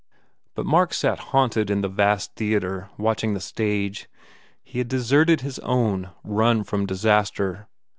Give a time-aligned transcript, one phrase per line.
[0.55, 4.09] But Mark sat haunted in the vast theatre, watching the stage.
[4.63, 7.67] He had deserted his own, run from disaster.